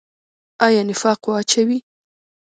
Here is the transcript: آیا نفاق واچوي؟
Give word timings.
آیا 0.65 0.81
نفاق 0.89 1.19
واچوي؟ 1.31 1.77